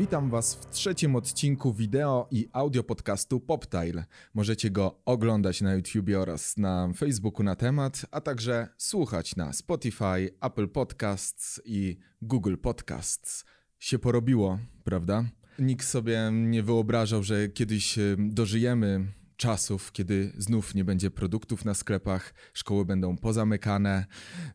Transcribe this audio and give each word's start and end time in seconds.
Witam 0.00 0.30
Was 0.30 0.54
w 0.54 0.70
trzecim 0.70 1.16
odcinku 1.16 1.72
wideo 1.72 2.28
i 2.30 2.48
audio 2.52 2.82
podcastu 2.82 3.40
PopTile. 3.40 4.04
Możecie 4.34 4.70
go 4.70 5.00
oglądać 5.04 5.60
na 5.60 5.74
YouTubie 5.74 6.20
oraz 6.20 6.56
na 6.56 6.92
Facebooku 6.96 7.42
na 7.42 7.56
temat, 7.56 8.06
a 8.10 8.20
także 8.20 8.68
słuchać 8.78 9.36
na 9.36 9.52
Spotify, 9.52 10.30
Apple 10.40 10.68
Podcasts 10.68 11.60
i 11.64 11.98
Google 12.22 12.56
Podcasts. 12.56 13.44
Się 13.78 13.98
porobiło, 13.98 14.58
prawda? 14.84 15.24
Nikt 15.58 15.86
sobie 15.86 16.30
nie 16.32 16.62
wyobrażał, 16.62 17.22
że 17.22 17.48
kiedyś 17.48 17.98
dożyjemy 18.18 19.06
czasów, 19.40 19.92
kiedy 19.92 20.32
znów 20.38 20.74
nie 20.74 20.84
będzie 20.84 21.10
produktów 21.10 21.64
na 21.64 21.74
sklepach, 21.74 22.34
szkoły 22.54 22.84
będą 22.84 23.16
pozamykane, 23.16 24.06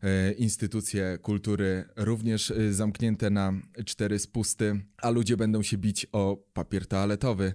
e, 0.02 0.32
instytucje 0.32 1.18
kultury 1.22 1.84
również 1.96 2.50
e, 2.50 2.72
zamknięte 2.72 3.30
na 3.30 3.52
cztery 3.84 4.18
spusty, 4.18 4.80
a 5.02 5.10
ludzie 5.10 5.36
będą 5.36 5.62
się 5.62 5.78
bić 5.78 6.06
o 6.12 6.36
papier 6.52 6.86
toaletowy. 6.86 7.54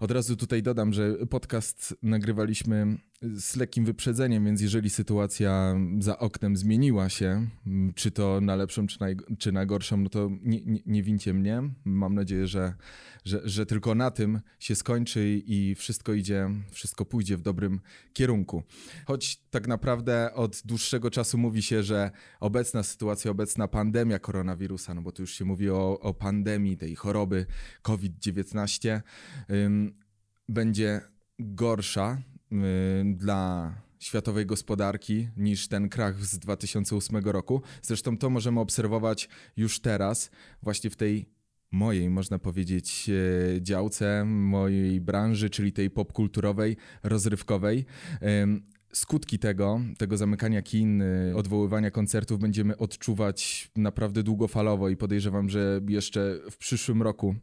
Od 0.00 0.10
razu 0.10 0.36
tutaj 0.36 0.62
dodam, 0.62 0.92
że 0.92 1.26
podcast 1.26 1.94
nagrywaliśmy 2.02 2.96
z 3.22 3.56
lekkim 3.56 3.84
wyprzedzeniem, 3.84 4.44
więc 4.44 4.60
jeżeli 4.60 4.90
sytuacja 4.90 5.74
za 5.98 6.18
oknem 6.18 6.56
zmieniła 6.56 7.08
się, 7.08 7.46
czy 7.94 8.10
to 8.10 8.40
na 8.40 8.56
lepszą, 8.56 8.86
czy 8.86 9.00
na, 9.00 9.06
czy 9.38 9.52
na 9.52 9.66
gorszą, 9.66 9.96
no 9.96 10.08
to 10.08 10.30
nie, 10.42 10.60
nie, 10.60 10.80
nie 10.86 11.02
wincie 11.02 11.34
mnie. 11.34 11.62
Mam 11.84 12.14
nadzieję, 12.14 12.46
że, 12.46 12.74
że, 13.24 13.40
że 13.44 13.66
tylko 13.66 13.94
na 13.94 14.10
tym 14.10 14.40
się 14.58 14.74
skończy 14.74 15.42
i 15.46 15.74
wszystko 15.74 16.12
idzie, 16.12 16.48
wszystko 16.70 17.04
pójdzie 17.04 17.36
w 17.36 17.42
dobrym 17.42 17.80
kierunku. 18.12 18.62
Choć 19.06 19.36
tak 19.50 19.68
naprawdę 19.68 20.34
od 20.34 20.62
dłuższego 20.64 21.10
czasu 21.10 21.38
mówi 21.38 21.62
się, 21.62 21.82
że 21.82 22.10
obecna 22.40 22.82
sytuacja, 22.82 23.30
obecna 23.30 23.68
pandemia 23.68 24.18
koronawirusa, 24.18 24.94
no 24.94 25.02
bo 25.02 25.12
tu 25.12 25.22
już 25.22 25.34
się 25.34 25.44
mówi 25.44 25.70
o, 25.70 26.00
o 26.00 26.14
pandemii 26.14 26.76
tej 26.76 26.94
choroby 26.94 27.46
COVID-19, 27.82 29.00
ym, 29.50 29.94
będzie 30.48 31.00
gorsza 31.38 32.22
dla 33.04 33.74
światowej 33.98 34.46
gospodarki 34.46 35.28
niż 35.36 35.68
ten 35.68 35.88
krach 35.88 36.24
z 36.24 36.38
2008 36.38 37.16
roku. 37.16 37.62
Zresztą 37.82 38.18
to 38.18 38.30
możemy 38.30 38.60
obserwować 38.60 39.28
już 39.56 39.80
teraz, 39.80 40.30
właśnie 40.62 40.90
w 40.90 40.96
tej 40.96 41.26
mojej, 41.72 42.10
można 42.10 42.38
powiedzieć, 42.38 43.10
e, 43.10 43.62
działce, 43.62 44.24
mojej 44.24 45.00
branży, 45.00 45.50
czyli 45.50 45.72
tej 45.72 45.90
popkulturowej, 45.90 46.76
rozrywkowej. 47.02 47.84
Skutki 48.92 49.38
tego, 49.38 49.80
tego 49.98 50.16
zamykania 50.16 50.62
kin, 50.62 51.02
y, 51.02 51.32
odwoływania 51.36 51.90
koncertów 51.90 52.38
będziemy 52.38 52.76
odczuwać 52.76 53.70
naprawdę 53.76 54.22
długofalowo 54.22 54.88
i 54.88 54.96
podejrzewam, 54.96 55.48
że 55.48 55.80
jeszcze 55.88 56.38
w 56.50 56.56
przyszłym 56.56 57.02
roku 57.02 57.34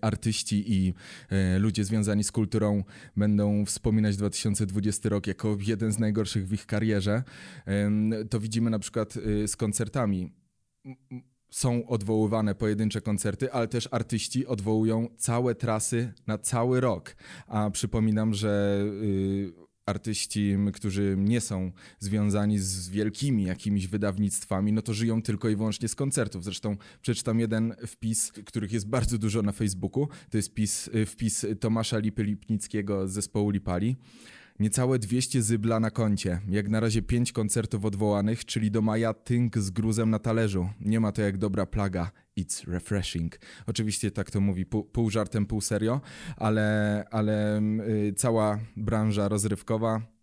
artyści 0.00 0.72
i 0.72 0.94
e, 1.30 1.58
ludzie 1.58 1.84
związani 1.84 2.24
z 2.24 2.32
kulturą 2.32 2.84
będą 3.16 3.64
wspominać 3.64 4.16
2020 4.16 5.08
rok 5.08 5.26
jako 5.26 5.56
jeden 5.66 5.92
z 5.92 5.98
najgorszych 5.98 6.48
w 6.48 6.52
ich 6.52 6.66
karierze. 6.66 7.22
To 8.30 8.40
widzimy 8.40 8.70
na 8.70 8.78
przykład 8.78 9.14
e, 9.16 9.48
z 9.48 9.56
koncertami. 9.56 10.32
Są 11.50 11.86
odwoływane 11.86 12.54
pojedyncze 12.54 13.00
koncerty, 13.00 13.52
ale 13.52 13.68
też 13.68 13.88
artyści 13.90 14.46
odwołują 14.46 15.08
całe 15.16 15.54
trasy 15.54 16.12
na 16.26 16.38
cały 16.38 16.80
rok. 16.80 17.16
A 17.46 17.70
przypominam, 17.70 18.34
że 18.34 18.82
y, 19.02 19.65
artyści, 19.86 20.56
którzy 20.72 21.14
nie 21.18 21.40
są 21.40 21.72
związani 21.98 22.58
z 22.58 22.88
wielkimi 22.88 23.44
jakimiś 23.44 23.86
wydawnictwami, 23.86 24.72
no 24.72 24.82
to 24.82 24.94
żyją 24.94 25.22
tylko 25.22 25.48
i 25.48 25.56
wyłącznie 25.56 25.88
z 25.88 25.94
koncertów. 25.94 26.44
Zresztą 26.44 26.76
przeczytam 27.02 27.40
jeden 27.40 27.74
wpis, 27.86 28.32
których 28.32 28.72
jest 28.72 28.88
bardzo 28.88 29.18
dużo 29.18 29.42
na 29.42 29.52
Facebooku. 29.52 30.08
To 30.30 30.36
jest 30.36 30.48
wpis, 30.48 30.90
wpis 31.06 31.46
Tomasza 31.60 31.98
Lipy-Lipnickiego 31.98 33.08
z 33.08 33.12
zespołu 33.12 33.50
Lipali. 33.50 33.96
Niecałe 34.60 34.98
200 34.98 35.42
zybla 35.42 35.80
na 35.80 35.90
koncie. 35.90 36.40
Jak 36.48 36.68
na 36.68 36.80
razie 36.80 37.02
5 37.02 37.32
koncertów 37.32 37.84
odwołanych, 37.84 38.44
czyli 38.44 38.70
do 38.70 38.82
maja 38.82 39.14
tynk 39.14 39.58
z 39.58 39.70
gruzem 39.70 40.10
na 40.10 40.18
talerzu. 40.18 40.68
Nie 40.80 41.00
ma 41.00 41.12
to 41.12 41.22
jak 41.22 41.38
dobra 41.38 41.66
plaga. 41.66 42.10
It's 42.38 42.70
refreshing. 42.70 43.38
Oczywiście 43.66 44.10
tak 44.10 44.30
to 44.30 44.40
mówi 44.40 44.66
pół, 44.66 44.84
pół 44.84 45.10
żartem, 45.10 45.46
pół 45.46 45.60
serio, 45.60 46.00
ale, 46.36 47.04
ale 47.10 47.62
yy, 47.86 48.12
cała 48.12 48.58
branża 48.76 49.28
rozrywkowa 49.28 50.15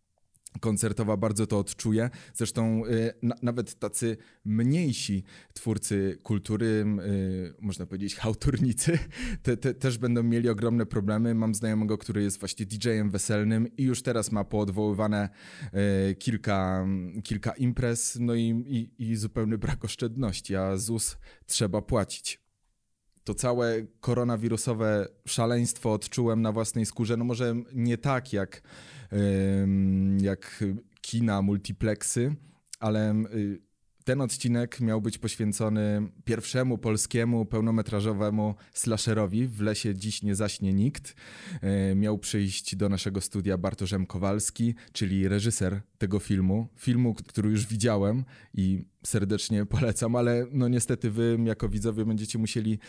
koncertowa 0.59 1.17
bardzo 1.17 1.47
to 1.47 1.59
odczuje. 1.59 2.09
Zresztą 2.33 2.85
y, 2.85 3.13
na, 3.21 3.35
nawet 3.41 3.79
tacy 3.79 4.17
mniejsi 4.45 5.23
twórcy 5.53 6.17
kultury, 6.23 6.85
y, 7.05 7.53
można 7.61 7.85
powiedzieć 7.85 8.15
hałturnicy, 8.15 8.99
te, 9.43 9.57
te, 9.57 9.73
też 9.73 9.97
będą 9.97 10.23
mieli 10.23 10.49
ogromne 10.49 10.85
problemy. 10.85 11.35
Mam 11.35 11.55
znajomego, 11.55 11.97
który 11.97 12.23
jest 12.23 12.39
właśnie 12.39 12.65
DJ-em 12.65 13.09
weselnym 13.09 13.77
i 13.77 13.83
już 13.83 14.01
teraz 14.01 14.31
ma 14.31 14.43
poodwoływane 14.43 15.29
y, 16.11 16.15
kilka, 16.15 16.87
kilka 17.23 17.51
imprez, 17.51 18.17
no 18.19 18.35
i, 18.35 18.63
i, 18.67 19.11
i 19.11 19.15
zupełny 19.15 19.57
brak 19.57 19.85
oszczędności, 19.85 20.55
a 20.55 20.77
ZUS 20.77 21.17
trzeba 21.45 21.81
płacić 21.81 22.43
to 23.23 23.33
całe 23.33 23.85
koronawirusowe 23.99 25.07
szaleństwo 25.27 25.93
odczułem 25.93 26.41
na 26.41 26.51
własnej 26.51 26.85
skórze. 26.85 27.17
No 27.17 27.25
może 27.25 27.55
nie 27.73 27.97
tak 27.97 28.33
jak, 28.33 28.61
jak 30.21 30.63
kina, 31.01 31.41
multiplexy, 31.41 32.35
ale 32.79 33.13
y, 33.35 33.61
ten 34.03 34.21
odcinek 34.21 34.81
miał 34.81 35.01
być 35.01 35.17
poświęcony 35.17 36.11
pierwszemu 36.25 36.77
polskiemu 36.77 37.45
pełnometrażowemu 37.45 38.55
slasherowi 38.73 39.47
W 39.47 39.61
lesie 39.61 39.95
dziś 39.95 40.23
nie 40.23 40.35
zaśnie 40.35 40.73
nikt. 40.73 41.15
E, 41.61 41.95
miał 41.95 42.17
przyjść 42.17 42.75
do 42.75 42.89
naszego 42.89 43.21
studia 43.21 43.57
Bartoszem 43.57 44.05
Kowalski, 44.05 44.75
czyli 44.93 45.27
reżyser 45.27 45.81
tego 46.03 46.19
filmu. 46.19 46.67
Filmu, 46.77 47.13
który 47.13 47.49
już 47.49 47.67
widziałem 47.67 48.23
i 48.53 48.85
serdecznie 49.03 49.65
polecam, 49.65 50.15
ale 50.15 50.45
no 50.51 50.67
niestety 50.67 51.11
wy 51.11 51.37
jako 51.43 51.69
widzowie 51.69 52.05
będziecie 52.05 52.39
musieli 52.39 52.79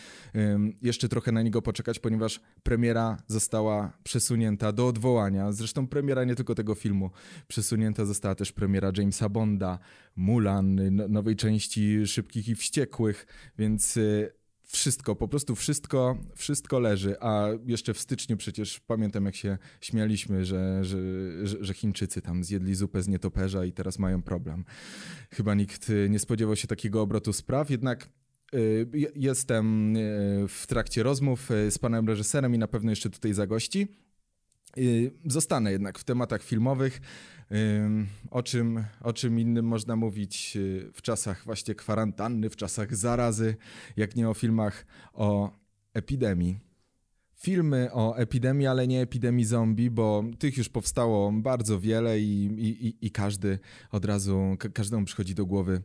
jeszcze 0.81 1.09
trochę 1.09 1.31
na 1.31 1.41
niego 1.41 1.61
poczekać, 1.61 1.99
ponieważ 1.99 2.39
premiera 2.63 3.17
została 3.27 3.97
przesunięta 4.03 4.71
do 4.71 4.87
odwołania. 4.87 5.51
Zresztą 5.51 5.87
premiera 5.87 6.23
nie 6.23 6.35
tylko 6.35 6.55
tego 6.55 6.75
filmu, 6.75 7.11
przesunięta 7.47 8.05
została 8.05 8.35
też 8.35 8.51
premiera 8.51 8.91
Jamesa 8.97 9.29
Bonda, 9.29 9.79
Mulan, 10.15 10.79
no, 10.91 11.07
nowej 11.07 11.35
części 11.35 12.07
Szybkich 12.07 12.47
i 12.47 12.55
Wściekłych, 12.55 13.27
więc 13.57 13.97
y, 13.97 14.31
wszystko, 14.67 15.15
po 15.15 15.27
prostu 15.27 15.55
wszystko, 15.55 16.17
wszystko 16.35 16.79
leży. 16.79 17.15
A 17.19 17.47
jeszcze 17.65 17.93
w 17.93 17.99
styczniu 17.99 18.37
przecież 18.37 18.79
pamiętam, 18.79 19.25
jak 19.25 19.35
się 19.35 19.57
śmialiśmy, 19.81 20.45
że, 20.45 20.83
że, 20.83 20.97
że, 21.61 21.73
Chińczycy 21.73 22.21
tam 22.21 22.43
zjedli 22.43 22.75
zupę 22.75 23.01
z 23.01 23.07
nietoperza 23.07 23.65
i 23.65 23.71
teraz 23.71 23.99
mają 23.99 24.21
problem. 24.21 24.65
Chyba 25.31 25.53
nikt 25.53 25.91
nie 26.09 26.19
spodziewał 26.19 26.55
się 26.55 26.67
takiego 26.67 27.01
obrotu 27.01 27.33
spraw, 27.33 27.69
jednak 27.69 28.09
y, 28.53 28.87
Jestem 29.15 29.95
y, 29.95 30.45
w 30.47 30.67
trakcie 30.67 31.03
rozmów 31.03 31.51
y, 31.51 31.71
z 31.71 31.77
panem 31.77 32.07
reżyserem 32.07 32.55
i 32.55 32.57
na 32.57 32.67
pewno 32.67 32.91
jeszcze 32.91 33.09
tutaj 33.09 33.33
zagości. 33.33 33.87
Zostanę 35.25 35.71
jednak 35.71 35.99
w 35.99 36.03
tematach 36.03 36.43
filmowych. 36.43 37.01
O 38.31 38.43
czym, 38.43 38.83
o 39.01 39.13
czym 39.13 39.39
innym 39.39 39.65
można 39.65 39.95
mówić 39.95 40.53
y, 40.55 40.91
w 40.93 41.01
czasach 41.01 41.45
właśnie 41.45 41.75
kwarantanny, 41.75 42.49
w 42.49 42.55
czasach 42.55 42.95
zarazy, 42.95 43.55
jak 43.97 44.15
nie 44.15 44.29
o 44.29 44.33
filmach 44.33 44.85
o 45.13 45.51
epidemii. 45.93 46.59
Filmy 47.35 47.89
o 47.93 48.17
epidemii, 48.17 48.67
ale 48.67 48.87
nie 48.87 49.01
epidemii 49.01 49.45
zombie, 49.45 49.89
bo 49.89 50.23
tych 50.39 50.57
już 50.57 50.69
powstało 50.69 51.31
bardzo 51.31 51.79
wiele 51.79 52.19
i, 52.19 52.45
i, 52.45 53.05
i 53.05 53.11
każdy 53.11 53.59
od 53.91 54.05
razu, 54.05 54.57
każdemu 54.73 55.05
przychodzi 55.05 55.35
do 55.35 55.45
głowy 55.45 55.81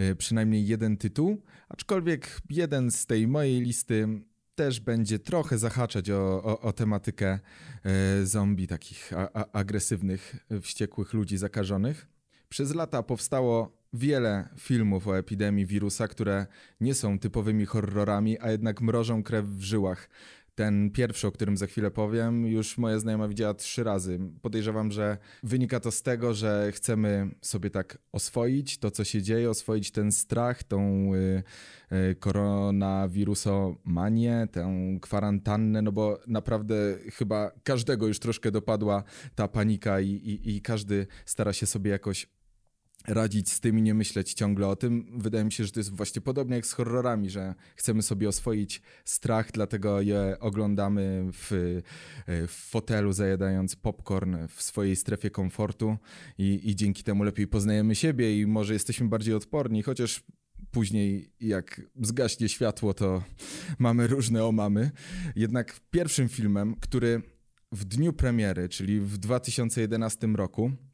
y, 0.00 0.16
przynajmniej 0.16 0.66
jeden 0.66 0.96
tytuł, 0.96 1.42
aczkolwiek 1.68 2.40
jeden 2.50 2.90
z 2.90 3.06
tej 3.06 3.28
mojej 3.28 3.60
listy 3.60 4.08
też 4.58 4.80
będzie 4.80 5.18
trochę 5.18 5.58
zahaczać 5.58 6.10
o, 6.10 6.42
o, 6.44 6.60
o 6.60 6.72
tematykę 6.72 7.38
e, 7.84 8.26
zombie, 8.26 8.66
takich 8.66 9.12
a, 9.12 9.28
a, 9.34 9.52
agresywnych, 9.52 10.36
wściekłych 10.62 11.12
ludzi 11.12 11.36
zakażonych. 11.38 12.06
Przez 12.48 12.74
lata 12.74 13.02
powstało 13.02 13.78
wiele 13.92 14.48
filmów 14.58 15.08
o 15.08 15.18
epidemii 15.18 15.66
wirusa, 15.66 16.08
które 16.08 16.46
nie 16.80 16.94
są 16.94 17.18
typowymi 17.18 17.66
horrorami, 17.66 18.38
a 18.40 18.50
jednak 18.50 18.80
mrożą 18.80 19.22
krew 19.22 19.46
w 19.46 19.62
żyłach. 19.62 20.08
Ten 20.58 20.90
pierwszy, 20.90 21.26
o 21.26 21.32
którym 21.32 21.56
za 21.56 21.66
chwilę 21.66 21.90
powiem, 21.90 22.46
już 22.46 22.78
moja 22.78 22.98
znajoma 22.98 23.28
widziała 23.28 23.54
trzy 23.54 23.84
razy. 23.84 24.18
Podejrzewam, 24.42 24.92
że 24.92 25.18
wynika 25.42 25.80
to 25.80 25.90
z 25.90 26.02
tego, 26.02 26.34
że 26.34 26.72
chcemy 26.72 27.30
sobie 27.40 27.70
tak 27.70 27.98
oswoić 28.12 28.78
to, 28.78 28.90
co 28.90 29.04
się 29.04 29.22
dzieje, 29.22 29.50
oswoić 29.50 29.90
ten 29.90 30.12
strach, 30.12 30.62
tą 30.62 31.10
y, 31.14 31.42
y, 32.10 32.14
koronawirusomanię, 32.14 34.48
tę 34.52 34.98
kwarantannę, 35.00 35.82
no 35.82 35.92
bo 35.92 36.20
naprawdę 36.26 36.74
chyba 37.12 37.50
każdego 37.62 38.06
już 38.06 38.18
troszkę 38.18 38.50
dopadła 38.50 39.02
ta 39.34 39.48
panika 39.48 40.00
i, 40.00 40.10
i, 40.10 40.56
i 40.56 40.62
każdy 40.62 41.06
stara 41.26 41.52
się 41.52 41.66
sobie 41.66 41.90
jakoś 41.90 42.37
radzić 43.06 43.52
z 43.52 43.60
tym 43.60 43.78
i 43.78 43.82
nie 43.82 43.94
myśleć 43.94 44.34
ciągle 44.34 44.68
o 44.68 44.76
tym. 44.76 45.18
Wydaje 45.18 45.44
mi 45.44 45.52
się, 45.52 45.64
że 45.64 45.72
to 45.72 45.80
jest 45.80 45.96
właśnie 45.96 46.22
podobnie 46.22 46.56
jak 46.56 46.66
z 46.66 46.72
horrorami, 46.72 47.30
że 47.30 47.54
chcemy 47.76 48.02
sobie 48.02 48.28
oswoić 48.28 48.82
strach, 49.04 49.52
dlatego 49.52 50.00
je 50.00 50.36
oglądamy 50.40 51.24
w, 51.32 51.80
w 52.26 52.68
fotelu, 52.70 53.12
zajadając 53.12 53.76
popcorn 53.76 54.36
w 54.48 54.62
swojej 54.62 54.96
strefie 54.96 55.30
komfortu 55.30 55.96
i, 56.38 56.70
i 56.70 56.76
dzięki 56.76 57.02
temu 57.02 57.24
lepiej 57.24 57.46
poznajemy 57.46 57.94
siebie 57.94 58.40
i 58.40 58.46
może 58.46 58.72
jesteśmy 58.72 59.08
bardziej 59.08 59.34
odporni, 59.34 59.82
chociaż 59.82 60.22
później 60.70 61.32
jak 61.40 61.80
zgaśnie 62.02 62.48
światło, 62.48 62.94
to 62.94 63.22
mamy 63.78 64.06
różne 64.06 64.44
omamy. 64.44 64.90
Jednak 65.36 65.80
pierwszym 65.90 66.28
filmem, 66.28 66.74
który 66.80 67.22
w 67.72 67.84
dniu 67.84 68.12
premiery, 68.12 68.68
czyli 68.68 69.00
w 69.00 69.18
2011 69.18 70.26
roku, 70.26 70.72
E, 70.72 70.87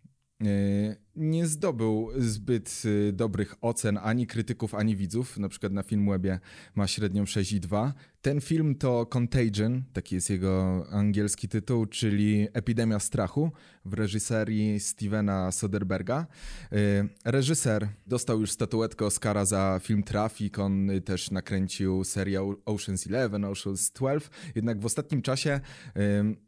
nie 1.16 1.46
zdobył 1.46 2.10
zbyt 2.16 2.82
e, 3.08 3.12
dobrych 3.12 3.54
ocen 3.60 3.98
ani 4.02 4.26
krytyków, 4.26 4.74
ani 4.74 4.96
widzów. 4.96 5.38
Na 5.38 5.48
przykład 5.48 5.72
na 5.72 5.82
Filmwebie 5.82 6.40
ma 6.74 6.86
średnią 6.86 7.24
6,2. 7.24 7.92
Ten 8.22 8.40
film 8.40 8.74
to 8.74 9.06
Contagion, 9.16 9.82
taki 9.92 10.14
jest 10.14 10.30
jego 10.30 10.86
angielski 10.90 11.48
tytuł, 11.48 11.86
czyli 11.86 12.48
Epidemia 12.52 12.98
strachu 12.98 13.52
w 13.84 13.94
reżyserii 13.94 14.80
Stevena 14.80 15.52
Soderberga. 15.52 16.26
E, 16.72 16.76
reżyser 17.24 17.88
dostał 18.06 18.40
już 18.40 18.50
statuetkę 18.50 19.06
Oscara 19.06 19.44
za 19.44 19.80
film 19.82 20.02
Traffic, 20.02 20.58
on 20.58 20.88
też 21.04 21.30
nakręcił 21.30 22.04
serial 22.04 22.56
Ocean's 22.66 23.08
Eleven, 23.08 23.42
Ocean's 23.42 23.94
12, 23.94 24.30
jednak 24.54 24.80
w 24.80 24.84
ostatnim 24.84 25.22
czasie 25.22 25.60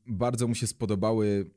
bardzo 0.07 0.49
mu 0.49 0.55
się 0.55 0.67
spodobały 0.67 1.51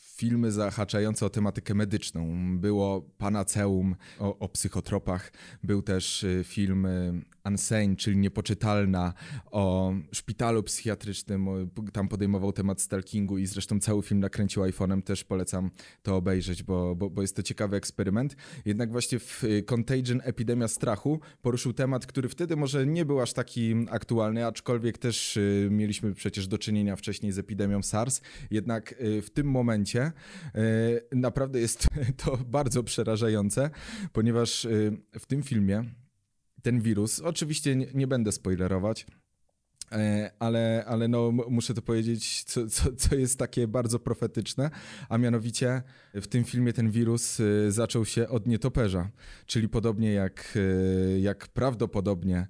filmy 0.00 0.52
zahaczające 0.52 1.26
o 1.26 1.30
tematykę 1.30 1.74
medyczną. 1.74 2.34
Było 2.58 3.00
Panaceum 3.18 3.96
o, 4.18 4.38
o 4.38 4.48
psychotropach, 4.48 5.32
był 5.62 5.82
też 5.82 6.22
y, 6.22 6.44
film 6.44 6.86
y, 6.86 7.22
Unsane, 7.46 7.96
czyli 7.96 8.16
Niepoczytalna, 8.16 9.12
o 9.50 9.94
szpitalu 10.12 10.62
psychiatrycznym, 10.62 11.70
tam 11.92 12.08
podejmował 12.08 12.52
temat 12.52 12.80
stalkingu 12.80 13.38
i 13.38 13.46
zresztą 13.46 13.80
cały 13.80 14.02
film 14.02 14.20
nakręcił 14.20 14.62
iPhone'em, 14.62 15.02
też 15.02 15.24
polecam 15.24 15.70
to 16.02 16.16
obejrzeć, 16.16 16.62
bo, 16.62 16.96
bo, 16.96 17.10
bo 17.10 17.22
jest 17.22 17.36
to 17.36 17.42
ciekawy 17.42 17.76
eksperyment. 17.76 18.36
Jednak 18.64 18.92
właśnie 18.92 19.18
w 19.18 19.44
y, 19.44 19.62
Contagion 19.62 20.20
Epidemia 20.24 20.68
Strachu 20.68 21.20
poruszył 21.42 21.72
temat, 21.72 22.06
który 22.06 22.28
wtedy 22.28 22.56
może 22.56 22.86
nie 22.86 23.04
był 23.04 23.20
aż 23.20 23.32
taki 23.32 23.74
aktualny, 23.90 24.46
aczkolwiek 24.46 24.98
też 24.98 25.38
mieliśmy 25.70 26.14
przecież 26.14 26.48
do 26.48 26.58
czynienia 26.58 26.96
wcześniej 26.96 27.32
z 27.32 27.38
epidemią 27.38 27.82
SARS, 27.82 28.20
jednak 28.50 28.94
w 29.22 29.30
tym 29.30 29.50
momencie 29.50 30.12
naprawdę 31.12 31.60
jest 31.60 31.88
to 32.24 32.36
bardzo 32.36 32.82
przerażające, 32.82 33.70
ponieważ 34.12 34.66
w 35.18 35.26
tym 35.26 35.42
filmie 35.42 35.84
ten 36.66 36.80
wirus, 36.80 37.20
oczywiście 37.20 37.76
nie, 37.76 37.86
nie 37.94 38.06
będę 38.06 38.32
spoilerować, 38.32 39.06
e, 39.92 40.30
ale, 40.38 40.84
ale 40.86 41.08
no, 41.08 41.32
muszę 41.32 41.74
to 41.74 41.82
powiedzieć, 41.82 42.44
co, 42.44 42.66
co, 42.66 42.92
co, 42.92 43.14
jest 43.14 43.38
takie 43.38 43.68
bardzo 43.68 43.98
profetyczne, 43.98 44.70
a 45.08 45.18
mianowicie 45.18 45.82
w 46.14 46.26
tym 46.26 46.44
filmie 46.44 46.72
ten 46.72 46.90
wirus 46.90 47.38
zaczął 47.68 48.04
się 48.04 48.28
od 48.28 48.46
nietoperza, 48.46 49.10
czyli 49.46 49.68
podobnie 49.68 50.12
jak, 50.12 50.58
jak 51.20 51.48
prawdopodobnie 51.48 52.46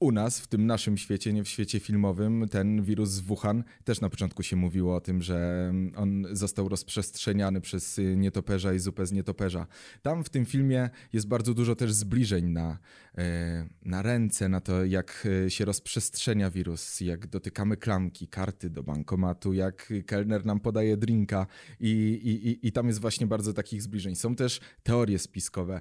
u 0.00 0.12
nas, 0.12 0.40
w 0.40 0.46
tym 0.46 0.66
naszym 0.66 0.98
świecie, 0.98 1.32
nie 1.32 1.44
w 1.44 1.48
świecie 1.48 1.80
filmowym, 1.80 2.48
ten 2.50 2.82
wirus 2.82 3.10
z 3.10 3.20
Wuhan, 3.20 3.64
też 3.84 4.00
na 4.00 4.10
początku 4.10 4.42
się 4.42 4.56
mówiło 4.56 4.96
o 4.96 5.00
tym, 5.00 5.22
że 5.22 5.72
on 5.96 6.26
został 6.32 6.68
rozprzestrzeniany 6.68 7.60
przez 7.60 8.00
nietoperza 8.16 8.74
i 8.74 8.78
zupę 8.78 9.06
z 9.06 9.12
nietoperza. 9.12 9.66
Tam 10.02 10.24
w 10.24 10.28
tym 10.28 10.46
filmie 10.46 10.90
jest 11.12 11.28
bardzo 11.28 11.54
dużo 11.54 11.76
też 11.76 11.92
zbliżeń 11.92 12.48
na, 12.48 12.78
e, 13.18 13.66
na 13.82 14.02
ręce, 14.02 14.48
na 14.48 14.60
to, 14.60 14.84
jak 14.84 15.28
się 15.48 15.64
rozprzestrzenia 15.64 16.50
wirus, 16.50 17.00
jak 17.00 17.26
dotykamy 17.26 17.76
klamki, 17.76 18.28
karty 18.28 18.70
do 18.70 18.82
bankomatu, 18.82 19.52
jak 19.52 19.92
kelner 20.06 20.46
nam 20.46 20.60
podaje 20.60 20.96
drinka 20.96 21.46
i, 21.80 21.90
i, 21.90 22.66
i 22.68 22.72
tam 22.72 22.86
jest 22.86 23.00
właśnie 23.00 23.26
bardzo 23.26 23.52
takich 23.52 23.82
zbliżeń. 23.82 24.14
Są 24.14 24.36
też 24.36 24.60
teorie 24.82 25.18
spiskowe. 25.18 25.80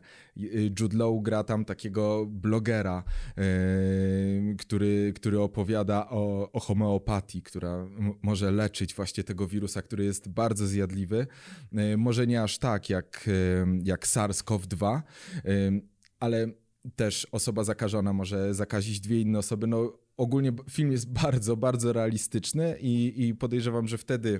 Jude 0.80 0.98
Law 0.98 1.22
gra 1.22 1.44
tam 1.44 1.66
takiego 1.66 2.26
blogera, 2.26 3.04
e, 3.38 4.09
który, 4.60 5.14
który 5.16 5.42
opowiada 5.42 6.10
o, 6.10 6.52
o 6.52 6.60
homeopatii, 6.60 7.42
która 7.42 7.88
może 8.22 8.52
leczyć 8.52 8.96
właśnie 8.96 9.24
tego 9.24 9.48
wirusa, 9.48 9.82
który 9.82 10.06
jest 10.06 10.30
bardzo 10.30 10.68
zjadliwy. 10.68 11.28
E, 11.76 11.98
może 11.98 12.28
nie 12.28 12.44
aż 12.44 12.58
tak 12.58 12.90
jak, 12.90 13.30
jak 13.84 14.08
SARS-CoV-2, 14.08 15.02
ale 16.20 16.48
też 16.96 17.28
osoba 17.32 17.64
zakażona 17.64 18.14
może 18.14 18.54
zakazić 18.54 19.00
dwie 19.00 19.22
inne 19.22 19.40
osoby. 19.40 19.68
No, 19.68 20.00
ogólnie 20.18 20.52
film 20.70 20.92
jest 20.92 21.12
bardzo, 21.12 21.58
bardzo 21.58 21.94
realistyczny 21.94 22.78
i, 22.80 23.28
i 23.28 23.36
podejrzewam, 23.36 23.88
że 23.88 23.98
wtedy 23.98 24.40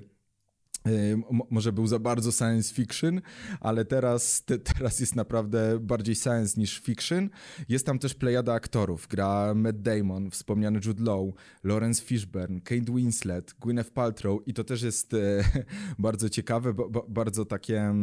może 1.50 1.74
był 1.74 1.88
za 1.88 2.00
bardzo 2.00 2.32
science 2.32 2.74
fiction, 2.74 3.22
ale 3.60 3.86
teraz, 3.86 4.44
te, 4.44 4.60
teraz 4.60 5.00
jest 5.00 5.16
naprawdę 5.16 5.80
bardziej 5.80 6.16
science 6.16 6.60
niż 6.60 6.80
fiction. 6.80 7.30
Jest 7.70 7.86
tam 7.86 8.00
też 8.00 8.14
plejada 8.14 8.54
aktorów. 8.54 9.08
Gra 9.08 9.54
Matt 9.56 9.82
Damon, 9.82 10.32
wspomniany 10.32 10.80
Jude 10.86 11.04
Law, 11.04 11.34
Lawrence 11.64 12.04
Fishburne, 12.04 12.62
Kate 12.62 12.94
Winslet, 12.94 13.56
Gwyneth 13.60 13.92
Paltrow 13.92 14.40
i 14.46 14.54
to 14.54 14.64
też 14.64 14.82
jest 14.82 15.14
e, 15.14 15.44
bardzo 16.00 16.30
ciekawe, 16.30 16.74
bo, 16.74 17.06
bardzo 17.10 17.46
takie 17.46 17.80
e, 17.82 17.96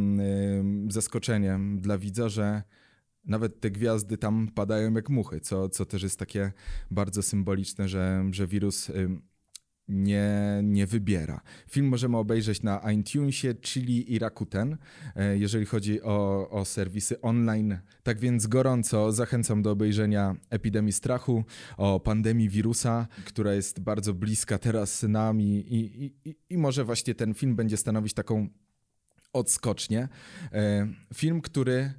zaskoczenie 0.89 1.59
dla 1.77 1.97
widza, 1.97 2.29
że 2.29 2.63
nawet 3.25 3.59
te 3.59 3.71
gwiazdy 3.71 4.17
tam 4.17 4.47
padają 4.55 4.93
jak 4.93 5.09
muchy, 5.09 5.39
co, 5.39 5.69
co 5.69 5.85
też 5.85 6.03
jest 6.03 6.19
takie 6.19 6.51
bardzo 6.91 7.21
symboliczne, 7.21 7.87
że, 7.87 8.23
że 8.31 8.47
wirus 8.47 8.91
nie, 9.87 10.59
nie 10.63 10.87
wybiera. 10.87 11.41
Film 11.69 11.87
możemy 11.87 12.17
obejrzeć 12.17 12.63
na 12.63 12.91
iTunesie, 12.91 13.55
Chili 13.55 14.13
i 14.13 14.19
Rakuten, 14.19 14.77
e, 15.15 15.37
jeżeli 15.37 15.65
chodzi 15.65 16.01
o, 16.01 16.49
o 16.49 16.65
serwisy 16.65 17.21
online. 17.21 17.77
Tak 18.03 18.19
więc 18.19 18.47
gorąco 18.47 19.11
zachęcam 19.11 19.61
do 19.61 19.71
obejrzenia 19.71 20.35
Epidemii 20.49 20.93
Strachu, 20.93 21.43
o 21.77 21.99
pandemii 21.99 22.49
wirusa, 22.49 23.07
która 23.25 23.53
jest 23.53 23.79
bardzo 23.79 24.13
bliska 24.13 24.57
teraz 24.57 25.03
nam 25.03 25.41
i, 25.41 25.45
i, 25.45 26.05
i, 26.29 26.35
i 26.49 26.57
może 26.57 26.83
właśnie 26.83 27.15
ten 27.15 27.33
film 27.33 27.55
będzie 27.55 27.77
stanowić 27.77 28.13
taką 28.13 28.47
odskocznię. 29.33 30.07
E, 30.53 30.87
film, 31.13 31.41
który 31.41 31.93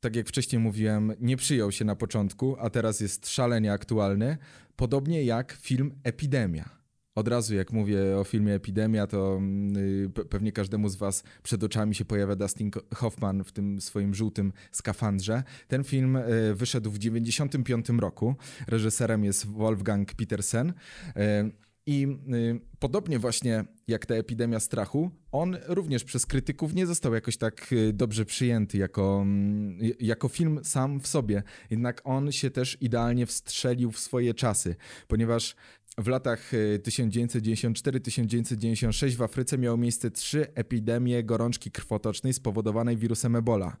tak 0.00 0.16
jak 0.16 0.28
wcześniej 0.28 0.58
mówiłem, 0.58 1.12
nie 1.20 1.36
przyjął 1.36 1.72
się 1.72 1.84
na 1.84 1.96
początku, 1.96 2.56
a 2.58 2.70
teraz 2.70 3.00
jest 3.00 3.28
szalenie 3.28 3.72
aktualny, 3.72 4.36
podobnie 4.76 5.24
jak 5.24 5.52
film 5.52 5.94
Epidemia 6.02 6.83
od 7.14 7.28
razu, 7.28 7.54
jak 7.54 7.72
mówię 7.72 8.18
o 8.18 8.24
filmie 8.24 8.54
Epidemia, 8.54 9.06
to 9.06 9.36
mm, 9.36 10.12
pewnie 10.30 10.52
każdemu 10.52 10.88
z 10.88 10.96
Was 10.96 11.22
przed 11.42 11.64
oczami 11.64 11.94
się 11.94 12.04
pojawia 12.04 12.36
Dustin 12.36 12.70
Hoffman 12.94 13.44
w 13.44 13.52
tym 13.52 13.80
swoim 13.80 14.14
żółtym 14.14 14.52
skafandrze. 14.72 15.42
Ten 15.68 15.84
film 15.84 16.16
e, 16.16 16.22
wyszedł 16.54 16.90
w 16.90 16.98
1995 16.98 18.00
roku. 18.00 18.34
Reżyserem 18.66 19.24
jest 19.24 19.46
Wolfgang 19.46 20.14
Petersen. 20.14 20.72
E, 21.16 21.50
I 21.86 22.06
y, 22.34 22.60
podobnie 22.78 23.18
właśnie 23.18 23.64
jak 23.88 24.06
ta 24.06 24.14
epidemia 24.14 24.60
strachu, 24.60 25.10
on 25.32 25.56
również 25.66 26.04
przez 26.04 26.26
krytyków 26.26 26.74
nie 26.74 26.86
został 26.86 27.14
jakoś 27.14 27.36
tak 27.36 27.72
y, 27.72 27.92
dobrze 27.92 28.24
przyjęty 28.24 28.78
jako, 28.78 29.20
mm, 29.22 29.78
jako 30.00 30.28
film 30.28 30.60
sam 30.62 31.00
w 31.00 31.06
sobie. 31.06 31.42
Jednak 31.70 32.00
on 32.04 32.32
się 32.32 32.50
też 32.50 32.78
idealnie 32.80 33.26
wstrzelił 33.26 33.92
w 33.92 33.98
swoje 33.98 34.34
czasy, 34.34 34.76
ponieważ 35.08 35.56
w 35.98 36.06
latach 36.06 36.52
1994-1996 36.78 39.06
y, 39.06 39.10
w 39.16 39.22
Afryce 39.22 39.58
miało 39.58 39.76
miejsce 39.76 40.10
trzy 40.10 40.54
epidemie 40.54 41.24
gorączki 41.24 41.70
krwotocznej 41.70 42.32
spowodowanej 42.32 42.96
wirusem 42.96 43.36
Ebola. 43.36 43.76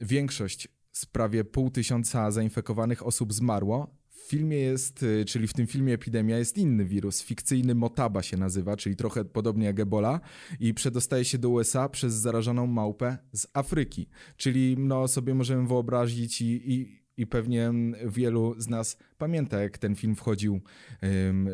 Większość 0.00 0.68
z 0.92 1.06
prawie 1.06 1.44
pół 1.44 1.70
tysiąca 1.70 2.30
zainfekowanych 2.30 3.06
osób 3.06 3.32
zmarło, 3.32 4.04
w 4.24 4.28
filmie 4.28 4.56
jest, 4.56 5.02
y, 5.02 5.24
czyli 5.24 5.46
w 5.46 5.52
tym 5.52 5.66
filmie 5.66 5.94
Epidemia 5.94 6.38
jest 6.38 6.58
inny 6.58 6.84
wirus, 6.84 7.22
fikcyjny 7.22 7.74
Motaba 7.74 8.22
się 8.22 8.36
nazywa, 8.36 8.76
czyli 8.76 8.96
trochę 8.96 9.24
podobnie 9.24 9.66
jak 9.66 9.80
Ebola 9.80 10.20
i 10.60 10.74
przedostaje 10.74 11.24
się 11.24 11.38
do 11.38 11.48
USA 11.48 11.88
przez 11.88 12.14
zarażoną 12.14 12.66
małpę 12.66 13.18
z 13.32 13.46
Afryki. 13.54 14.08
Czyli 14.36 14.76
no 14.78 15.08
sobie 15.08 15.34
możemy 15.34 15.68
wyobrazić 15.68 16.40
i, 16.40 16.72
i, 16.72 17.03
i 17.16 17.26
pewnie 17.26 17.72
wielu 18.06 18.54
z 18.58 18.68
nas 18.68 18.96
pamięta, 19.18 19.62
jak 19.62 19.78
ten 19.78 19.94
film 19.94 20.14
wchodził 20.16 20.60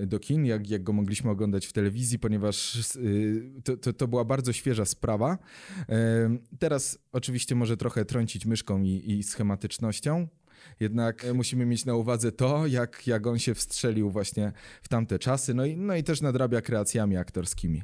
do 0.07 0.19
kin, 0.19 0.47
jak, 0.47 0.71
jak 0.71 0.83
go 0.83 0.93
mogliśmy 0.93 1.31
oglądać 1.31 1.67
w 1.67 1.73
telewizji, 1.73 2.19
ponieważ 2.19 2.77
y, 2.97 3.53
to, 3.65 3.77
to, 3.77 3.93
to 3.93 4.09
była 4.09 4.25
bardzo 4.25 4.53
świeża 4.53 4.85
sprawa. 4.85 5.39
Teraz 6.59 6.99
oczywiście 7.13 7.55
może 7.55 7.77
trochę 7.77 8.05
trącić 8.05 8.47
myszką 8.47 8.83
i, 8.83 9.03
i 9.07 9.23
schematycznością, 9.23 10.29
jednak 10.81 11.27
musimy 11.35 11.67
mieć 11.67 11.85
na 11.85 11.95
uwadze 11.95 12.33
to, 12.33 12.67
jak, 12.67 13.07
jak 13.07 13.27
on 13.27 13.39
się 13.39 13.55
wstrzelił 13.55 14.11
właśnie 14.11 14.53
w 14.83 14.89
tamte 14.89 15.19
czasy, 15.19 15.55
no 15.55 15.65
i, 15.65 15.77
no 15.77 15.97
i 15.97 16.05
też 16.05 16.21
nadrabia 16.21 16.61
kreacjami 16.61 17.17
aktorskimi. 17.17 17.83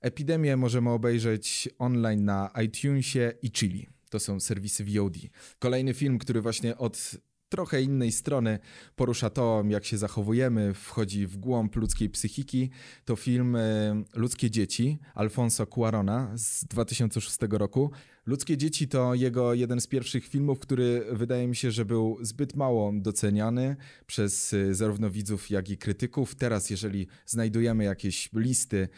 Epidemię 0.00 0.56
możemy 0.56 0.90
obejrzeć 0.90 1.68
online 1.78 2.24
na 2.24 2.50
iTunesie 2.64 3.32
i 3.42 3.50
Chili. 3.50 3.95
To 4.10 4.20
są 4.20 4.40
serwisy 4.40 4.84
VOD. 4.84 5.16
Kolejny 5.58 5.94
film, 5.94 6.18
który 6.18 6.40
właśnie 6.40 6.78
od 6.78 7.16
trochę 7.48 7.82
innej 7.82 8.12
strony 8.12 8.58
porusza 8.96 9.30
to, 9.30 9.64
jak 9.68 9.84
się 9.84 9.98
zachowujemy, 9.98 10.74
wchodzi 10.74 11.26
w 11.26 11.36
głąb 11.36 11.76
ludzkiej 11.76 12.10
psychiki. 12.10 12.70
To 13.04 13.16
film 13.16 13.56
e, 13.56 14.02
Ludzkie 14.14 14.50
Dzieci 14.50 14.98
Alfonso 15.14 15.66
Cuarona 15.66 16.32
z 16.34 16.64
2006 16.64 17.38
roku. 17.50 17.90
Ludzkie 18.26 18.56
Dzieci 18.56 18.88
to 18.88 19.14
jego 19.14 19.54
jeden 19.54 19.80
z 19.80 19.86
pierwszych 19.86 20.26
filmów, 20.26 20.58
który 20.58 21.06
wydaje 21.12 21.48
mi 21.48 21.56
się, 21.56 21.70
że 21.70 21.84
był 21.84 22.18
zbyt 22.20 22.56
mało 22.56 22.92
doceniany 22.94 23.76
przez 24.06 24.52
e, 24.52 24.74
zarówno 24.74 25.10
widzów, 25.10 25.50
jak 25.50 25.70
i 25.70 25.78
krytyków. 25.78 26.34
Teraz, 26.34 26.70
jeżeli 26.70 27.06
znajdujemy 27.26 27.84
jakieś 27.84 28.30
listy, 28.32 28.88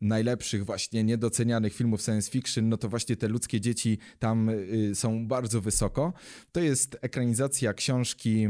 najlepszych 0.00 0.64
właśnie 0.64 1.04
niedocenianych 1.04 1.74
filmów 1.74 2.02
science 2.02 2.30
fiction, 2.30 2.68
no 2.68 2.76
to 2.76 2.88
właśnie 2.88 3.16
te 3.16 3.28
ludzkie 3.28 3.60
dzieci 3.60 3.98
tam 4.18 4.48
y, 4.48 4.94
są 4.94 5.28
bardzo 5.28 5.60
wysoko. 5.60 6.12
To 6.52 6.60
jest 6.60 6.98
ekranizacja 7.00 7.74
książki 7.74 8.46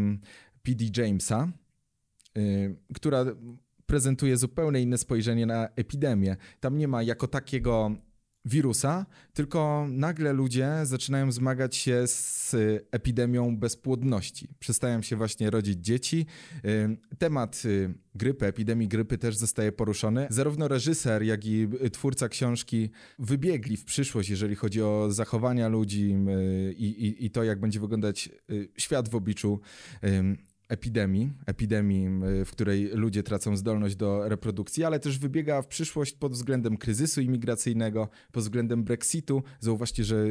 P.D. 0.62 1.02
Jamesa, 1.02 1.52
y, 2.38 2.76
która 2.94 3.24
prezentuje 3.86 4.36
zupełnie 4.36 4.80
inne 4.80 4.98
spojrzenie 4.98 5.46
na 5.46 5.68
epidemię. 5.68 6.36
Tam 6.60 6.78
nie 6.78 6.88
ma 6.88 7.02
jako 7.02 7.28
takiego 7.28 7.96
wirusa, 8.44 9.06
tylko 9.32 9.86
nagle 9.90 10.32
ludzie 10.32 10.70
zaczynają 10.82 11.32
zmagać 11.32 11.76
się 11.76 12.06
z 12.06 12.56
epidemią 12.90 13.56
bezpłodności. 13.56 14.48
Przestają 14.58 15.02
się 15.02 15.16
właśnie 15.16 15.50
rodzić 15.50 15.78
dzieci. 15.84 16.26
Temat 17.18 17.62
y, 17.64 17.94
grypy, 18.14 18.46
epidemii 18.46 18.88
grypy 18.88 19.18
też 19.18 19.36
zostaje 19.36 19.72
poruszony. 19.72 20.26
Zarówno 20.30 20.68
reżyser, 20.68 21.22
jak 21.22 21.46
i 21.46 21.68
twórca 21.92 22.28
książki 22.28 22.90
wybiegli 23.18 23.76
w 23.76 23.84
przyszłość, 23.84 24.28
jeżeli 24.28 24.54
chodzi 24.54 24.82
o 24.82 25.06
zachowania 25.10 25.68
ludzi 25.68 26.16
y, 26.28 26.72
i, 26.72 27.06
i, 27.06 27.24
i 27.24 27.30
to, 27.30 27.44
jak 27.44 27.60
będzie 27.60 27.80
wyglądać 27.80 28.28
y, 28.50 28.68
świat 28.76 29.08
w 29.08 29.14
obliczu 29.14 29.60
epidemii, 30.68 31.32
epidemii, 31.46 32.08
w 32.44 32.50
której 32.50 32.90
ludzie 32.92 33.22
tracą 33.22 33.56
zdolność 33.56 33.96
do 33.96 34.28
reprodukcji, 34.28 34.84
ale 34.84 35.00
też 35.00 35.18
wybiega 35.18 35.62
w 35.62 35.66
przyszłość 35.66 36.12
pod 36.12 36.32
względem 36.32 36.76
kryzysu 36.76 37.20
imigracyjnego, 37.20 38.08
pod 38.32 38.42
względem 38.42 38.84
Brexitu. 38.84 39.42
Zauważcie, 39.60 40.04
że 40.04 40.26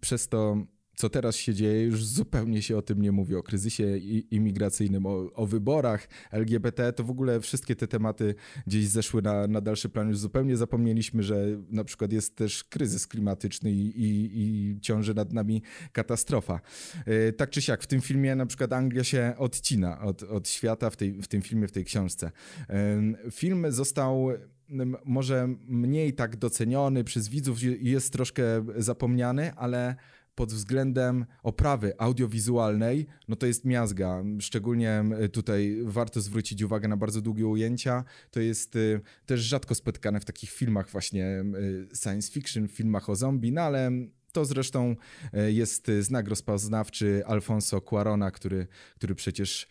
przez 0.00 0.28
to 0.28 0.66
co 1.00 1.08
teraz 1.08 1.36
się 1.36 1.54
dzieje, 1.54 1.84
już 1.84 2.04
zupełnie 2.04 2.62
się 2.62 2.76
o 2.76 2.82
tym 2.82 3.02
nie 3.02 3.12
mówi, 3.12 3.34
o 3.34 3.42
kryzysie 3.42 3.96
imigracyjnym, 4.30 5.06
o, 5.06 5.32
o, 5.32 5.46
wyborach 5.46 6.08
LGBT, 6.30 6.92
to 6.92 7.04
w 7.04 7.10
ogóle 7.10 7.40
wszystkie 7.40 7.76
te 7.76 7.88
tematy 7.88 8.34
gdzieś 8.66 8.88
zeszły 8.88 9.22
na, 9.22 9.46
na 9.46 9.60
dalszy 9.60 9.88
plan. 9.88 10.08
Już 10.08 10.18
zupełnie 10.18 10.56
zapomnieliśmy, 10.56 11.22
że 11.22 11.46
na 11.70 11.84
przykład 11.84 12.12
jest 12.12 12.36
też 12.36 12.64
kryzys 12.64 13.06
klimatyczny 13.06 13.70
i, 13.72 14.02
i, 14.02 14.40
i 14.40 14.80
ciąży 14.80 15.14
nad 15.14 15.32
nami 15.32 15.62
katastrofa. 15.92 16.60
E, 17.06 17.32
tak 17.32 17.50
czy 17.50 17.62
siak, 17.62 17.82
w 17.82 17.86
tym 17.86 18.00
filmie 18.00 18.34
na 18.36 18.46
przykład 18.46 18.72
Anglia 18.72 19.04
się 19.04 19.34
odcina 19.38 20.00
od, 20.00 20.22
od 20.22 20.48
świata 20.48 20.90
w, 20.90 20.96
tej, 20.96 21.12
w 21.12 21.28
tym 21.28 21.42
filmie, 21.42 21.68
w 21.68 21.72
tej 21.72 21.84
książce. 21.84 22.30
Film 23.30 23.66
został 23.68 24.28
może 25.04 25.48
mniej 25.66 26.12
tak 26.12 26.36
doceniony 26.36 27.04
przez 27.04 27.28
widzów, 27.28 27.58
jest 27.80 28.12
troszkę 28.12 28.42
zapomniany, 28.76 29.54
ale 29.54 29.96
pod 30.40 30.52
względem 30.52 31.26
oprawy 31.42 31.92
audiowizualnej, 31.98 33.06
no 33.28 33.36
to 33.36 33.46
jest 33.46 33.64
miazga. 33.64 34.22
Szczególnie 34.40 35.04
tutaj 35.32 35.78
warto 35.84 36.20
zwrócić 36.20 36.62
uwagę 36.62 36.88
na 36.88 36.96
bardzo 36.96 37.20
długie 37.20 37.46
ujęcia. 37.46 38.04
To 38.30 38.40
jest 38.40 38.76
y, 38.76 39.00
też 39.26 39.40
rzadko 39.40 39.74
spotkane 39.74 40.20
w 40.20 40.24
takich 40.24 40.50
filmach 40.50 40.90
właśnie 40.90 41.44
y, 41.92 41.96
science 42.02 42.32
fiction, 42.32 42.68
filmach 42.68 43.10
o 43.10 43.16
zombie, 43.16 43.52
no 43.52 43.60
ale 43.60 43.90
to 44.32 44.44
zresztą 44.44 44.96
y, 45.34 45.52
jest 45.52 45.90
znak 46.00 46.28
rozpoznawczy 46.28 47.22
Alfonso 47.26 47.80
Cuarona, 47.80 48.30
który, 48.30 48.66
który 48.94 49.14
przecież 49.14 49.68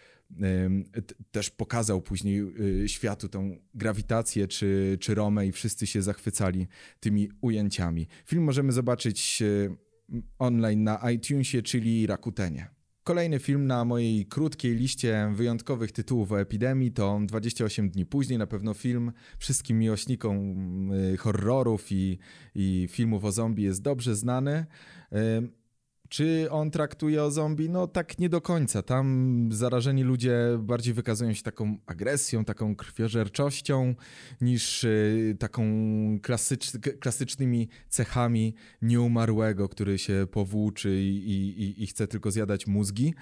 też 1.32 1.50
pokazał 1.50 2.02
później 2.02 2.44
światu 2.88 3.30
tą 3.30 3.58
grawitację 3.74 4.48
czy, 4.48 4.98
czy 5.02 5.16
Romę 5.16 5.48
i 5.48 5.52
wszyscy 5.52 5.88
się 5.88 6.02
zachwycali 6.02 6.68
tymi 7.00 7.30
ujęciami. 7.42 8.08
Film 8.26 8.44
możemy 8.44 8.72
zobaczyć 8.72 9.44
online 10.40 10.84
na 10.84 11.12
iTunesie, 11.12 11.62
czyli 11.62 12.08
Rakutenie. 12.08 12.70
Kolejny 13.04 13.40
film 13.40 13.68
na 13.68 13.86
mojej 13.86 14.26
krótkiej 14.26 14.76
liście 14.76 15.32
wyjątkowych 15.36 15.92
tytułów 15.92 16.32
o 16.32 16.42
epidemii 16.42 16.92
to 16.92 17.20
28 17.26 17.90
dni 17.90 18.06
później. 18.06 18.40
Na 18.40 18.48
pewno 18.48 18.74
film 18.74 19.12
wszystkim 19.38 19.80
miłośnikom 19.80 20.92
y, 20.92 21.18
horrorów 21.18 21.92
i, 21.92 22.20
i 22.56 22.88
filmów 22.92 23.26
o 23.26 23.32
zombie 23.32 23.64
jest 23.64 23.82
dobrze 23.82 24.16
znany. 24.16 24.66
Czy 26.10 26.48
on 26.52 26.72
traktuje 26.72 27.24
o 27.24 27.32
zombie? 27.32 27.70
No 27.70 27.88
tak 27.88 28.20
nie 28.20 28.30
do 28.30 28.42
końca. 28.42 28.82
Tam 28.84 29.50
zarażeni 29.52 30.04
ludzie 30.04 30.38
bardziej 30.60 30.94
wykazują 30.94 31.34
się 31.34 31.44
taką 31.44 31.78
agresją, 31.86 32.46
taką 32.46 32.76
krwiożerczością 32.76 33.96
niż 34.42 34.84
y, 34.84 35.36
taką 35.40 35.64
klasycz, 36.22 36.72
klasycznymi 37.00 37.70
cechami 37.90 38.56
nieumarłego, 38.82 39.70
który 39.70 39.98
się 39.98 40.28
powłóczy 40.32 41.02
i, 41.02 41.32
i, 41.32 41.84
i 41.84 41.88
chce 41.88 42.08
tylko 42.08 42.32
zjadać 42.32 42.68
mózgi 42.68 43.14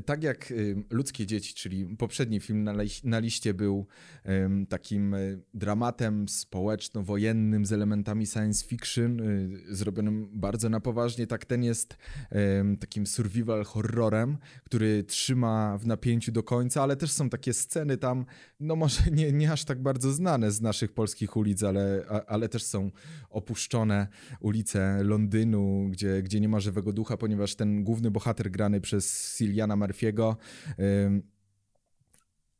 tak 0.00 0.22
jak 0.22 0.50
y, 0.50 0.84
Ludzkie 0.90 1.26
Dzieci, 1.26 1.54
czyli 1.54 1.96
poprzedni 1.96 2.40
film 2.40 2.64
na, 2.64 2.74
na 3.04 3.18
liście 3.18 3.54
był 3.54 3.86
um, 4.24 4.66
takim 4.66 5.14
y, 5.14 5.42
dramatem 5.54 6.28
społeczno-wojennym 6.28 7.66
z 7.66 7.72
elementami 7.72 8.26
science 8.26 8.64
fiction, 8.64 9.20
y, 9.20 9.76
zrobionym 9.76 10.28
bardzo 10.32 10.68
na 10.68 10.80
poważnie, 10.80 11.26
tak 11.26 11.44
ten 11.44 11.64
jest 11.64 11.96
um, 12.30 12.76
takim 12.76 13.06
survival 13.06 13.64
horrorem, 13.64 14.38
który 14.64 15.04
trzyma 15.04 15.78
w 15.78 15.86
napięciu 15.86 16.32
do 16.32 16.42
końca, 16.42 16.82
ale 16.82 16.96
też 16.96 17.10
są 17.10 17.30
takie 17.30 17.52
sceny 17.52 17.96
tam, 17.96 18.24
no 18.60 18.76
może 18.76 19.02
nie, 19.10 19.32
nie 19.32 19.52
aż 19.52 19.64
tak 19.64 19.82
bardzo 19.82 20.12
znane 20.12 20.50
z 20.50 20.60
naszych 20.60 20.92
polskich 20.92 21.36
ulic, 21.36 21.62
ale, 21.62 22.04
a, 22.08 22.24
ale 22.24 22.48
też 22.48 22.64
są 22.64 22.90
opuszczone 23.30 24.08
ulice 24.40 25.04
Londynu, 25.04 25.88
gdzie, 25.90 26.22
gdzie 26.22 26.40
nie 26.40 26.48
ma 26.48 26.60
żywego 26.60 26.92
ducha, 26.92 27.16
ponieważ 27.16 27.54
ten 27.54 27.84
główny 27.84 28.10
bohater 28.10 28.50
grany 28.50 28.80
przez 28.80 29.36
Siliana 29.36 29.81
Murphy'ego 29.82 30.36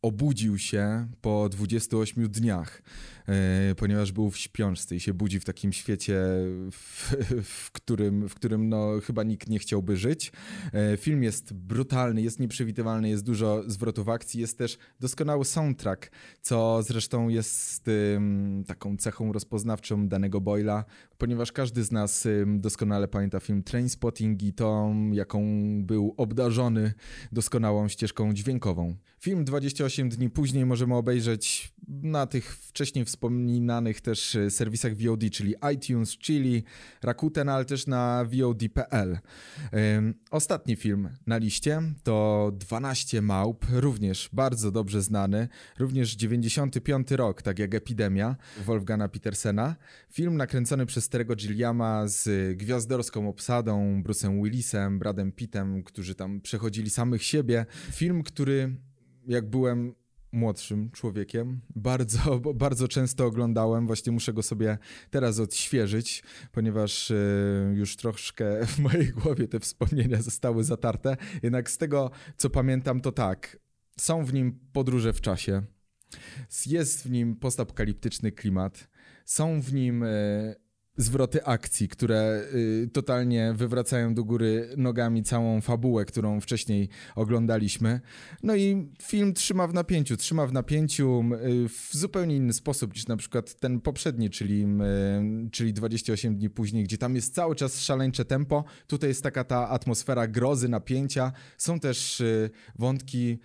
obudził 0.03 0.59
się 0.59 1.09
po 1.21 1.49
28 1.49 2.29
dniach, 2.29 2.83
e, 3.29 3.75
ponieważ 3.75 4.13
był 4.13 4.31
w 4.31 4.39
śpiączce 4.39 4.97
i 4.97 5.01
się 5.01 5.15
budzi 5.15 5.41
w 5.41 5.45
takim 5.45 5.73
świecie, 5.73 6.19
w, 6.71 7.15
w, 7.43 7.71
którym, 7.71 8.29
w 8.29 8.35
którym 8.35 8.69
no, 8.69 9.01
chyba 9.05 9.23
nikt 9.23 9.49
nie 9.49 9.59
chciałby 9.59 9.97
żyć. 9.97 10.33
E, 10.73 10.97
film 10.97 11.23
jest 11.23 11.53
brutalny, 11.53 12.23
jest 12.23 12.41
nieprzewidywalny, 12.41 13.09
jest 13.09 13.25
dużo 13.25 13.63
zwrotów 13.67 14.09
akcji, 14.09 14.41
jest 14.41 14.59
też 14.59 14.79
doskonały 15.01 15.45
soundtrack, 15.45 16.11
co 16.41 16.83
zresztą 16.83 17.29
jest 17.29 17.85
taką 18.67 18.97
cechą 18.97 19.33
rozpoznawczą 19.33 20.09
danego 20.09 20.41
Boyla, 20.41 20.85
ponieważ 21.23 21.53
każdy 21.53 21.85
z 21.85 21.93
nas 21.93 22.29
doskonale 22.47 23.09
pamięta 23.09 23.41
film 23.41 23.63
Trainspotting 23.63 24.43
i 24.43 24.53
tą, 24.53 25.11
jaką 25.13 25.45
był 25.85 26.15
obdarzony 26.17 26.93
doskonałą 27.33 27.89
ścieżką 27.89 28.33
dźwiękową. 28.33 28.97
Film 29.21 29.45
28 29.45 30.09
dni 30.09 30.31
później 30.31 30.67
możemy 30.67 30.95
obejrzeć 30.95 31.73
na 32.03 32.27
tych 32.27 32.57
wcześniej 32.57 33.05
wspominanych 33.05 34.01
też 34.01 34.37
e, 34.37 34.51
serwisach 34.51 34.97
VOD, 34.97 35.21
czyli 35.33 35.55
iTunes, 35.75 36.19
Chili, 36.19 36.65
Rakuten, 37.03 37.49
ale 37.49 37.65
też 37.65 37.87
na 37.87 38.25
VOD.pl. 38.25 39.19
Ostatni 40.31 40.77
film 40.77 41.09
na 41.27 41.37
liście 41.37 41.83
to 42.03 42.51
12 42.55 43.23
Małp, 43.23 43.67
również 43.71 44.29
bardzo 44.33 44.71
dobrze 44.71 45.03
znany, 45.03 45.49
również 45.79 46.17
95 46.17 47.11
rok, 47.11 47.43
tak 47.43 47.59
jak 47.59 47.75
Epidemia 47.75 48.37
Wolfgana 48.65 49.09
Petersena. 49.09 49.77
Film 50.11 50.37
nakręcony 50.37 50.87
przez 50.87 51.09
Terego 51.09 51.37
Gilliama 51.37 52.09
z 52.09 52.57
gwiazdorską 52.57 53.29
obsadą, 53.29 54.03
Bruce'em 54.03 54.43
Willisem, 54.43 54.99
Bradem 54.99 55.33
Pittem, 55.33 55.83
którzy 55.83 56.15
tam 56.15 56.41
przechodzili 56.41 56.91
samych 56.91 57.23
siebie. 57.23 57.67
Film, 57.93 58.23
który 58.23 58.77
jak 59.27 59.51
byłem 59.51 59.95
młodszym 60.33 60.91
człowiekiem. 60.91 61.61
Bardzo, 61.77 62.41
bardzo 62.55 62.89
często 62.89 63.27
oglądałem, 63.27 63.87
właśnie 63.87 64.13
muszę 64.13 64.33
go 64.33 64.43
sobie 64.43 64.79
teraz 65.11 65.39
odświeżyć, 65.39 66.23
ponieważ 66.53 67.11
e, 67.11 67.15
już 67.75 67.97
troszkę 67.97 68.45
w 68.67 68.79
mojej 68.79 69.09
głowie 69.09 69.49
te 69.49 69.61
wspomnienia 69.61 70.23
zostały 70.23 70.65
zatarte. 70.65 71.17
Jednak 71.43 71.71
z 71.71 71.79
tego, 71.79 72.11
co 72.37 72.51
pamiętam, 72.51 73.01
to 73.01 73.13
tak, 73.13 73.59
są 73.99 74.25
w 74.25 74.35
nim 74.35 74.59
podróże 74.73 75.13
w 75.13 75.21
czasie, 75.21 75.63
jest 76.67 77.03
w 77.03 77.11
nim 77.11 77.37
postapokaliptyczny 77.37 78.33
klimat, 78.33 78.89
są 79.25 79.61
w 79.61 79.73
nim 79.73 80.03
e, 80.03 80.55
zwroty 80.97 81.45
akcji, 81.45 81.89
które 81.89 82.45
y, 82.55 82.91
totalnie 82.93 83.55
wywracają 83.57 84.15
do 84.15 84.25
góry 84.25 84.69
nogami 84.77 85.23
całą 85.23 85.61
fabułę, 85.61 86.05
którą 86.05 86.41
wcześniej 86.41 86.89
oglądaliśmy. 87.17 88.01
No 88.43 88.57
i 88.57 88.91
film 89.03 89.35
trzyma 89.35 89.67
w 89.67 89.75
napięciu, 89.75 90.17
trzyma 90.17 90.47
w 90.47 90.53
napięciu 90.53 91.25
y, 91.65 91.69
w 91.69 91.89
zupełnie 91.93 92.37
inny 92.37 92.53
sposób 92.53 92.95
niż 92.95 93.07
na 93.07 93.17
przykład 93.17 93.55
ten 93.55 93.81
poprzedni, 93.81 94.31
czyli, 94.31 94.65
y, 95.47 95.51
czyli 95.51 95.73
28 95.73 96.37
dni 96.37 96.51
później, 96.51 96.85
gdzie 96.85 96.99
tam 96.99 97.15
jest 97.15 97.35
cały 97.35 97.57
czas 97.57 97.81
szaleńcze 97.81 98.25
tempo. 98.25 98.65
Tutaj 98.87 99.09
jest 99.09 99.23
taka 99.23 99.45
ta 99.45 99.69
atmosfera 99.69 100.27
grozy, 100.27 100.69
napięcia. 100.69 101.33
Są 101.59 101.81
też 101.81 102.23
wątki, 102.79 103.39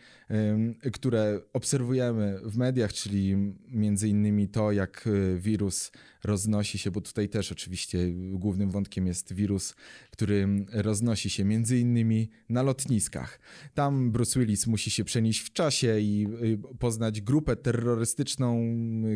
które 0.94 1.42
obserwujemy 1.54 2.40
w 2.44 2.58
mediach, 2.58 2.94
czyli 2.94 3.36
między 3.68 4.10
innymi 4.10 4.48
to, 4.50 4.72
jak 4.72 5.10
wirus 5.38 5.92
roznosi 6.24 6.78
się, 6.78 6.92
bo 6.92 7.02
tutaj 7.02 7.30
też 7.30 7.52
oczywiście 7.52 8.00
głównym 8.32 8.72
wątkiem 8.72 9.08
jest 9.08 9.34
wirus, 9.34 9.76
który 10.12 10.48
roznosi 10.74 11.30
się 11.30 11.46
między 11.46 11.80
innymi 11.80 12.30
na 12.50 12.64
lotniskach. 12.64 13.40
Tam 13.74 14.12
Bruce 14.12 14.40
Willis 14.40 14.68
musi 14.68 14.92
się 14.92 15.04
przenieść 15.04 15.40
w 15.40 15.54
czasie 15.54 16.00
i 16.00 16.28
y, 16.44 16.78
poznać 16.80 17.22
grupę 17.22 17.56
terrorystyczną, 17.56 18.62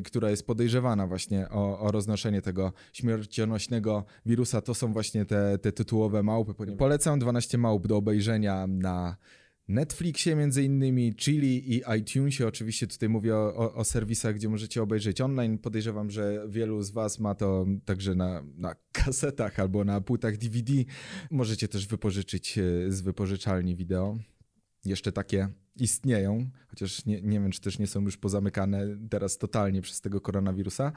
która 0.03 0.29
jest 0.29 0.47
podejrzewana 0.47 1.07
właśnie 1.07 1.49
o, 1.49 1.79
o 1.79 1.91
roznoszenie 1.91 2.41
tego 2.41 2.73
śmiercionośnego 2.93 4.05
wirusa. 4.25 4.61
To 4.61 4.73
są 4.73 4.93
właśnie 4.93 5.25
te, 5.25 5.57
te 5.57 5.71
tytułowe 5.71 6.23
małpy. 6.23 6.53
Polecam 6.77 7.19
12 7.19 7.57
małp 7.57 7.87
do 7.87 7.97
obejrzenia 7.97 8.67
na 8.67 9.17
Netflixie 9.67 10.35
między 10.35 10.63
innymi, 10.63 11.15
Chili 11.15 11.75
i 11.75 11.81
iTunesie. 11.99 12.47
Oczywiście 12.47 12.87
tutaj 12.87 13.09
mówię 13.09 13.35
o, 13.35 13.73
o, 13.73 13.83
serwisach, 13.83 14.35
gdzie 14.35 14.49
możecie 14.49 14.83
obejrzeć 14.83 15.21
online. 15.21 15.57
Podejrzewam, 15.57 16.11
że 16.11 16.45
wielu 16.49 16.81
z 16.83 16.91
Was 16.91 17.19
ma 17.19 17.35
to 17.35 17.65
także 17.85 18.15
na, 18.15 18.43
na 18.57 18.75
kasetach 18.91 19.59
albo 19.59 19.83
na 19.83 20.01
płytach 20.01 20.37
DVD. 20.37 20.73
Możecie 21.31 21.67
też 21.67 21.87
wypożyczyć 21.87 22.57
e, 22.57 22.91
z 22.91 23.01
wypożyczalni 23.01 23.75
wideo. 23.75 24.17
Jeszcze 24.85 25.11
takie 25.11 25.47
istnieją, 25.75 26.49
chociaż 26.67 27.05
nie, 27.05 27.21
nie 27.21 27.39
wiem, 27.39 27.51
czy 27.51 27.61
też 27.61 27.79
nie 27.79 27.87
są 27.87 28.01
już 28.01 28.17
pozamykane 28.17 28.87
teraz 29.09 29.37
totalnie 29.37 29.81
przez 29.81 30.01
tego 30.01 30.21
koronawirusa. 30.21 30.91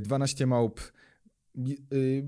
12 0.00 0.44
e, 0.44 0.46
małp 0.46 0.80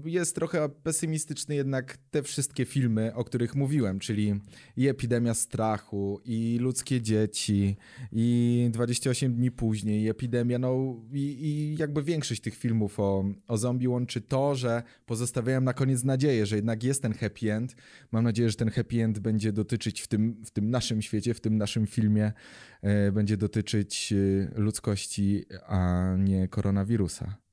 jest 0.05 0.35
trochę 0.35 0.69
pesymistyczny 0.69 1.55
jednak 1.55 1.99
te 2.11 2.23
wszystkie 2.23 2.65
filmy, 2.65 3.15
o 3.15 3.25
których 3.25 3.55
mówiłem, 3.55 3.99
czyli 3.99 4.35
i 4.77 4.89
Epidemia 4.89 5.35
Strachu, 5.35 6.21
i 6.25 6.59
Ludzkie 6.61 7.03
Dzieci, 7.03 7.77
i 8.13 8.69
28 8.73 9.35
dni 9.35 9.51
później, 9.51 10.03
i 10.03 10.09
Epidemia, 10.09 10.59
no 10.59 10.97
i, 11.13 11.19
i 11.21 11.77
jakby 11.79 12.03
większość 12.03 12.41
tych 12.41 12.57
filmów 12.57 13.01
o, 13.01 13.25
o 13.49 13.57
zombie 13.57 13.89
łączy 13.89 14.21
to, 14.21 14.55
że 14.55 14.83
pozostawiają 15.07 15.61
na 15.61 15.73
koniec 15.73 16.05
nadzieję, 16.05 16.47
że 16.47 16.57
jednak 16.57 16.85
jest 16.85 17.03
ten 17.03 17.13
happy 17.13 17.53
end. 17.53 17.77
Mam 18.13 18.25
nadzieję, 18.25 18.51
że 18.51 18.57
ten 18.57 18.71
happy 18.71 19.05
end 19.05 19.19
będzie 19.19 19.53
dotyczyć 19.53 20.01
w 20.01 20.09
tym, 20.09 20.43
w 20.45 20.51
tym 20.51 20.71
naszym 20.71 21.03
świecie, 21.03 21.35
w 21.35 21.41
tym 21.41 21.57
naszym 21.57 21.87
filmie, 21.87 22.33
e, 22.83 23.13
będzie 23.13 23.37
dotyczyć 23.37 24.13
e, 24.13 24.61
ludzkości, 24.61 25.45
a 25.67 26.15
nie 26.19 26.49
koronawirusa. 26.49 27.46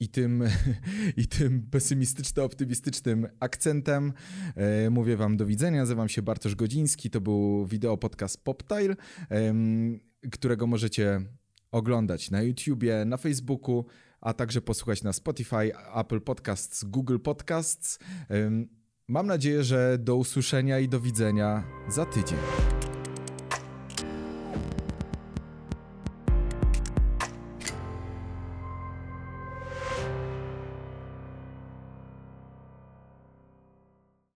I 0.00 0.08
tym, 0.08 0.44
I 1.16 1.26
tym 1.26 1.62
pesymistyczno-optymistycznym 1.70 3.28
akcentem 3.40 4.12
e, 4.54 4.90
mówię 4.90 5.16
Wam 5.16 5.36
do 5.36 5.46
widzenia. 5.46 5.80
Nazywam 5.80 6.08
się 6.08 6.22
Bartosz 6.22 6.54
Godziński. 6.54 7.10
To 7.10 7.20
był 7.20 7.66
wideo 7.66 7.96
podcast 7.96 8.44
PopTile, 8.44 8.96
którego 10.32 10.66
możecie 10.66 11.20
oglądać 11.72 12.30
na 12.30 12.42
YouTubie, 12.42 13.04
na 13.04 13.16
Facebooku, 13.16 13.86
a 14.20 14.34
także 14.34 14.62
posłuchać 14.62 15.02
na 15.02 15.12
Spotify, 15.12 15.72
Apple 15.94 16.20
Podcasts, 16.20 16.84
Google 16.84 17.18
Podcasts. 17.18 17.98
Mam 19.08 19.26
nadzieję, 19.26 19.64
że 19.64 19.98
do 20.00 20.16
usłyszenia 20.16 20.78
i 20.78 20.88
do 20.88 21.00
widzenia 21.00 21.64
za 21.88 22.06
tydzień. 22.06 22.38